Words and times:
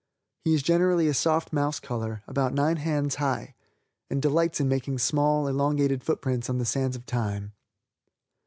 He 0.45 0.55
is 0.55 0.63
generally 0.63 1.07
a 1.07 1.13
soft 1.13 1.53
mouse 1.53 1.79
color, 1.79 2.23
about 2.25 2.55
nine 2.55 2.77
hands 2.77 3.17
high, 3.17 3.53
and 4.09 4.19
delights 4.19 4.59
in 4.59 4.67
making 4.67 4.97
small, 4.97 5.45
elongated 5.47 6.03
foot 6.03 6.21
prints 6.23 6.49
on 6.49 6.57
the 6.57 6.65
sands 6.65 6.95
of 6.95 7.05
time. 7.05 7.53